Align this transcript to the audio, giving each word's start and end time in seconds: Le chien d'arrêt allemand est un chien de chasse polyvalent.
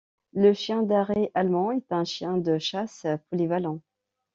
Le 0.33 0.51
chien 0.55 0.81
d'arrêt 0.81 1.29
allemand 1.35 1.69
est 1.71 1.91
un 1.91 2.05
chien 2.05 2.37
de 2.37 2.57
chasse 2.57 3.05
polyvalent. 3.29 3.81